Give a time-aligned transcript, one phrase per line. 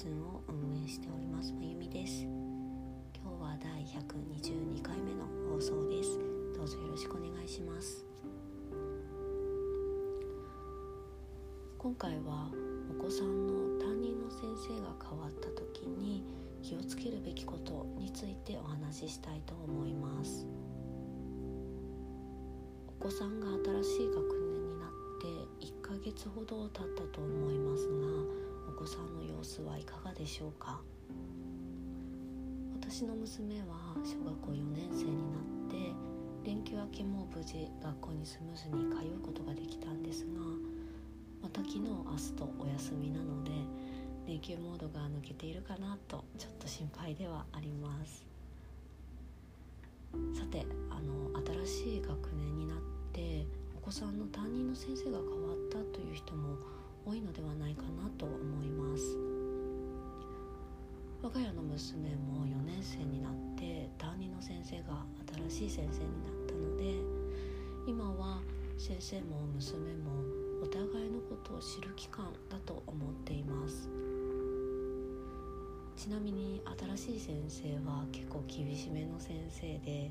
[0.00, 2.22] スンを運営しておりますまゆみです。
[2.22, 6.18] 今日は第122回目の放送です。
[6.56, 8.06] どうぞよろしくお願いします。
[11.76, 12.48] 今回は
[12.98, 14.40] お子さんの担任の先
[14.72, 16.24] 生が変わった時に
[16.62, 20.46] 気をつけるべきことについてお話ししたいと思います。
[22.88, 23.48] お子さんが
[23.82, 24.90] 新しい学年になっ
[25.20, 28.49] て1ヶ月ほど経ったと思いますが
[28.80, 30.80] 子さんの様子はいかがでしょうか？
[32.80, 35.92] 私の娘は小学校4年生になって
[36.48, 40.40] 連休明けも無事学校にスムーズに通うことができたんですが
[41.42, 43.50] また昨日明日とお休みなので
[44.26, 48.24] 連休モードが抜けているかなとちょっと心配ではあります。
[50.32, 52.78] さてあの新しい学年になっ
[53.12, 56.56] てお子さんの担任の先生が変わったという人も
[57.04, 59.16] 多いのではないかなと思います。
[61.22, 65.04] 我が家の娘も4年生になって担任の先生が
[65.50, 66.94] 新しい先生になったので
[67.86, 68.40] 今は
[68.78, 70.10] 先生も娘も
[70.62, 73.88] お互いのことを知る期間だと思っています。
[75.96, 76.62] ちなみに
[76.96, 80.10] 新しい先生は結構厳しめの先生で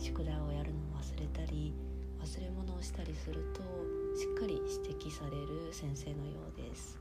[0.00, 1.74] 宿題をやるのを忘れたり
[2.18, 6.98] 忘れ物をしたりするとしっかり指摘される先生のようです。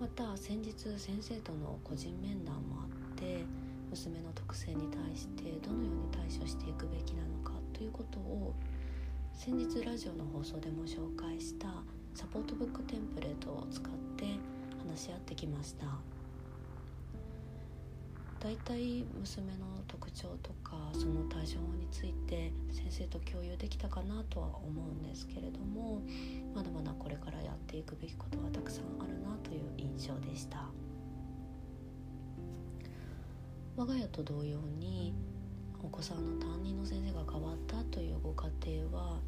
[0.00, 3.44] また先日先生との個人面談もあって
[3.90, 8.54] 娘の特性に対してどのように対処していくべきなのかということを
[9.34, 11.68] 先日ラジオの放送でも紹介した
[12.14, 14.24] サポートブックテンプレートを使って
[14.88, 16.13] 話し合ってきました。
[18.44, 26.02] だいたい娘の特徴とかその対処法について先生と共有できたかなとは思うんですけれども
[26.54, 30.68] まだまだこれからやっていくべきことはたくさんあるなという印象でした。
[33.76, 35.14] 我が家と同様に
[35.82, 38.48] お子さんの担任の先生が変わったというご家
[38.82, 39.20] 庭は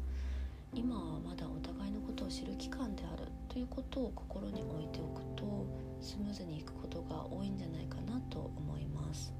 [0.75, 9.33] 今はまだお互いのことを知る期間であるということを心に置いておくとスムーズにいくことが多いんじゃないかなと思います。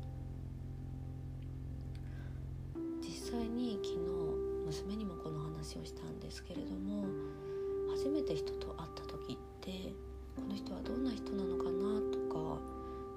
[3.01, 7.05] 実際に昨日娘にもこの話をしたんですけれども
[7.91, 9.93] 初めて人と会った時って
[10.35, 12.59] この人はどんな人なのかなとか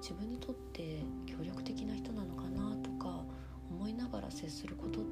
[0.01, 3.23] 自分にとって協力的な人なのかなとか
[3.69, 5.03] 思いながら接することっ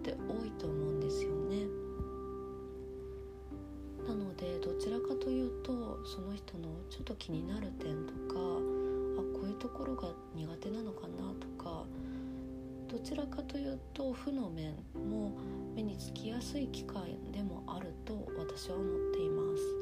[7.09, 11.83] と気になる点とかあこういうところが苦手なのかなとか
[12.87, 15.31] どちらかというと負の面も
[15.75, 19.79] 目につきやすい機会でもあると私は思っています。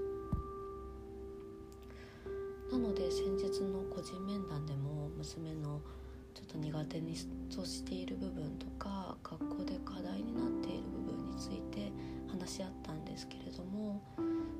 [2.71, 5.81] なので先日の個人面談でも娘の
[6.33, 7.13] ちょっと苦手に
[7.53, 11.91] としている部分とか学校で課題になっている部分について
[12.29, 14.01] 話し合ったんですけれども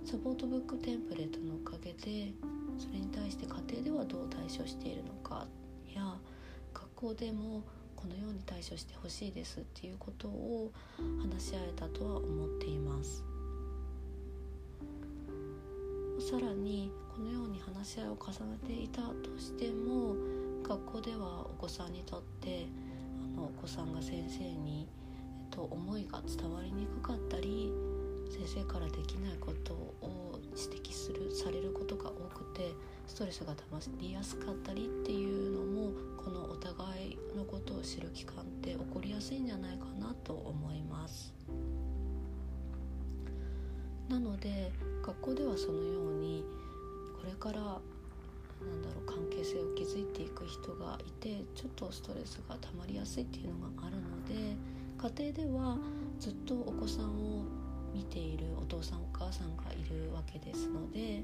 [0.10, 2.32] サポートブックテンプレートのおかげで
[2.80, 5.46] それに対して家庭ではどう対処しているのか
[5.94, 6.02] や
[6.74, 7.62] 学校でも
[7.94, 10.72] このように対処してほしいですっていうことを
[11.22, 13.22] 話し合えたとは思っています。
[16.22, 20.16] さらにこのように話し合いを重ねていたとしても
[20.64, 22.66] 学校ではお子さんにとって
[23.36, 24.88] あのお子さんが先生に、
[25.20, 27.74] えっと、思いが伝わりにくかったり
[28.32, 32.72] 先生からできないことを指摘するされることが多くて
[33.08, 41.34] ストレスがたまりやすかったりっていうのもこのお互いのことを知る期間って起こりやすいんじゃないかなと思います。
[44.10, 44.72] なので
[45.04, 46.46] 学校ではそのように
[47.20, 54.56] これからなんだろう関係性を築いていく人がいてちょっとストレスが溜まりやすいっていうのがあるので
[54.98, 55.78] 家庭では
[56.20, 56.57] ずっと
[59.28, 61.22] 母さんがいるわけですので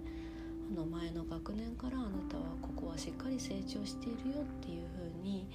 [0.71, 5.47] あの前の学年からあなたはここはしっかり成長しているよっていうふうに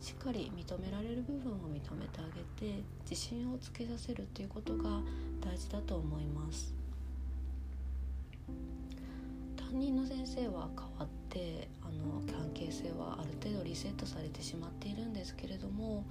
[0.00, 5.00] しっかり認められる部分を認めてあげて自信をつけさせるっていうことが
[5.40, 6.72] 大事だと思います。
[9.56, 16.04] 担任の先生は変わってあの関係性はある程度リセットされてしまっているんですけれども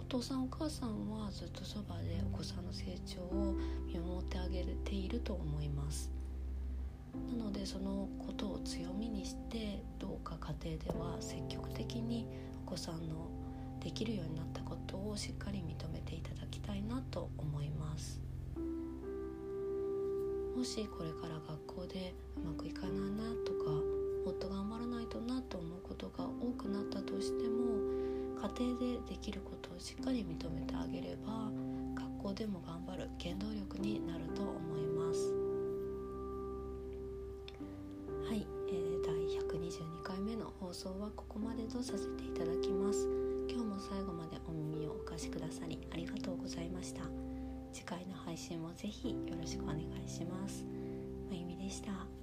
[0.00, 3.54] お父さんお母さんはずっとそばでお子さんの成長を
[3.86, 6.10] 見守ってあげていると思います。
[7.36, 12.26] なのでそのことを強みにしてどうか家庭では積極的に
[12.66, 13.28] お子さんの
[13.80, 18.20] できるようになったことをしっかり認めていただきたいなと思います。
[20.56, 23.70] もしこれから学校でうまくいかないなとか
[24.26, 28.10] もっと頑張らないとなと思うことが多くなったとしても
[28.58, 31.50] 家庭でできることをしっかり認めてあげれば
[32.22, 35.32] 校でも頑張る原動力になると思います。
[38.28, 43.08] はい、えー、第122回目の放送はここまでとさせていただきます。
[43.48, 47.02] 今日も最後までお耳をお貸しくださりありがとうございました。
[47.72, 50.64] 次回の配信もぜひよろしくお願いします。
[51.30, 52.19] まゆみでした。